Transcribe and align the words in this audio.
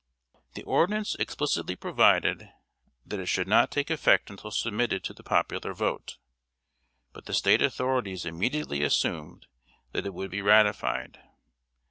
The 0.55 0.63
ordinance 0.63 1.13
explicitly 1.19 1.75
provided 1.75 2.49
that 3.05 3.19
it 3.19 3.27
should 3.27 3.47
not 3.47 3.69
take 3.69 3.91
effect 3.91 4.31
until 4.31 4.49
submitted 4.49 5.03
to 5.03 5.13
the 5.13 5.21
popular 5.21 5.75
vote; 5.75 6.17
but 7.13 7.25
the 7.27 7.35
State 7.35 7.61
authorities 7.61 8.25
immediately 8.25 8.81
assumed 8.81 9.45
that 9.91 10.07
it 10.07 10.15
would 10.15 10.31
be 10.31 10.41
ratified. 10.41 11.21